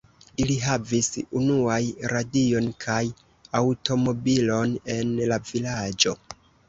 Ili 0.43 0.53
havis 0.61 1.09
unuaj 1.41 1.81
radion 2.13 2.69
kaj 2.85 3.03
aŭtomobilon 3.61 4.75
en 4.95 5.13
la 5.33 5.39
vilaĝo. 5.51 6.17